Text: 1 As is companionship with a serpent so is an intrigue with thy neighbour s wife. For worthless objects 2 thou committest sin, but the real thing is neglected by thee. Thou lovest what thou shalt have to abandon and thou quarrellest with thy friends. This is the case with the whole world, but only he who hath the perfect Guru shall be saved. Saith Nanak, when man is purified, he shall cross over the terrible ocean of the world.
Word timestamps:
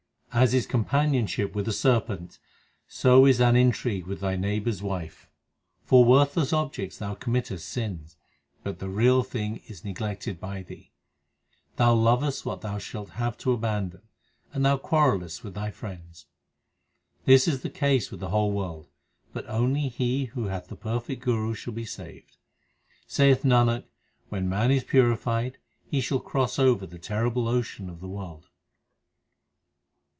1 0.33 0.43
As 0.43 0.53
is 0.53 0.65
companionship 0.65 1.53
with 1.53 1.67
a 1.67 1.73
serpent 1.73 2.39
so 2.87 3.25
is 3.25 3.41
an 3.41 3.57
intrigue 3.57 4.05
with 4.07 4.21
thy 4.21 4.37
neighbour 4.37 4.69
s 4.69 4.81
wife. 4.81 5.29
For 5.83 6.05
worthless 6.05 6.53
objects 6.53 6.99
2 6.99 6.99
thou 7.03 7.15
committest 7.15 7.65
sin, 7.65 8.05
but 8.63 8.79
the 8.79 8.87
real 8.87 9.23
thing 9.23 9.57
is 9.67 9.83
neglected 9.83 10.39
by 10.39 10.63
thee. 10.63 10.93
Thou 11.75 11.95
lovest 11.95 12.45
what 12.45 12.61
thou 12.61 12.77
shalt 12.77 13.09
have 13.09 13.37
to 13.39 13.51
abandon 13.51 14.03
and 14.53 14.63
thou 14.65 14.77
quarrellest 14.77 15.43
with 15.43 15.53
thy 15.53 15.69
friends. 15.69 16.27
This 17.25 17.45
is 17.45 17.61
the 17.61 17.69
case 17.69 18.09
with 18.09 18.21
the 18.21 18.29
whole 18.29 18.53
world, 18.53 18.87
but 19.33 19.45
only 19.49 19.89
he 19.89 20.25
who 20.27 20.45
hath 20.45 20.69
the 20.69 20.77
perfect 20.77 21.21
Guru 21.23 21.53
shall 21.53 21.73
be 21.73 21.83
saved. 21.83 22.37
Saith 23.05 23.43
Nanak, 23.43 23.83
when 24.29 24.47
man 24.47 24.71
is 24.71 24.85
purified, 24.85 25.57
he 25.89 25.99
shall 25.99 26.21
cross 26.21 26.57
over 26.57 26.87
the 26.87 26.99
terrible 26.99 27.49
ocean 27.49 27.89
of 27.89 27.99
the 27.99 28.07
world. 28.07 28.47